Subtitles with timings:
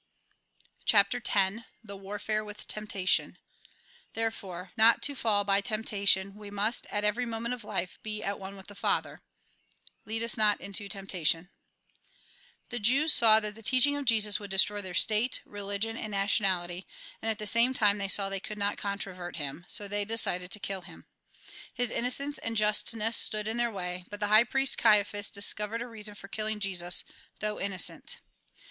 [0.83, 3.37] CHAPTEE X THE WARFAKE "WITH TEMPTATION
[4.15, 8.39] Therefore, not to fall by temptation, we must, at every moment of life, be at
[8.39, 9.21] one with ttie Father
[10.07, 11.49] ("XeaO US not tnto tcmptatton")
[12.69, 16.87] The Jews saw that the teaching of Jesus would destroy their State, religion, and nationality,
[17.21, 20.49] and at the same time they saw they could not controvert him; so they decided
[20.49, 21.05] to kill him.
[21.71, 25.87] His innocence and justness stood in their way, but the high priest Caiaphas discovered a
[25.87, 27.03] reason for killing Jesus,
[27.39, 28.17] though innocent.